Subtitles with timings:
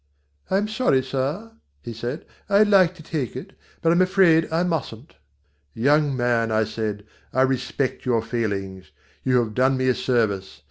[0.49, 1.51] "I'm sorry, sir,"
[1.83, 2.25] he said.
[2.49, 3.53] "I'd like to take it,
[3.83, 5.13] but I'm afraid I mustn't."
[5.75, 8.89] "Young man," I said, "I respect your feelings.
[9.23, 10.59] You have done me a service.